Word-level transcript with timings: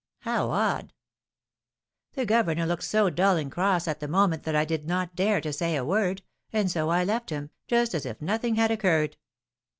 "How 0.21 0.49
odd!" 0.49 0.93
"The 2.13 2.25
governor 2.25 2.65
looked 2.65 2.85
so 2.85 3.11
dull 3.11 3.37
and 3.37 3.51
cross 3.51 3.87
at 3.87 3.99
the 3.99 4.07
moment 4.07 4.41
that 4.45 4.55
I 4.55 4.65
did 4.65 4.87
not 4.87 5.13
dare 5.15 5.39
to 5.41 5.53
say 5.53 5.75
a 5.75 5.85
word, 5.85 6.23
and 6.51 6.71
so 6.71 6.89
I 6.89 7.03
left 7.03 7.29
him, 7.29 7.51
just 7.67 7.93
as 7.93 8.07
if 8.07 8.19
nothing 8.19 8.55
had 8.55 8.71
occurred." 8.71 9.15